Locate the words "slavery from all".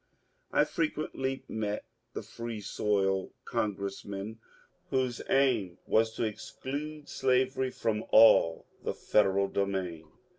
7.07-8.65